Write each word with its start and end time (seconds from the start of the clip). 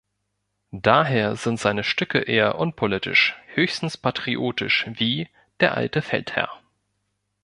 Daher 0.73 1.35
sind 1.35 1.59
seine 1.59 1.83
Stücke 1.83 2.21
eher 2.21 2.57
unpolitisch, 2.57 3.35
höchstens 3.53 3.97
patriotisch 3.97 4.87
wie 4.89 5.29
"Der 5.59 5.75
alte 5.77 6.01
Feldherr". 6.01 6.49